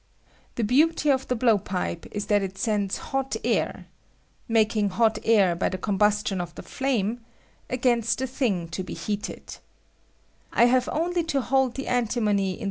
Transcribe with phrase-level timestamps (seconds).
[0.55, 3.85] The beauty of the blowpipe is that it sends hot ^r
[4.47, 7.83] (making hot air by the combustion of the flame) FUSION OF AMTIMONT.
[7.83, 9.57] 209 against the tliing to be heated.
[10.51, 12.59] I have only to hold the antimony in.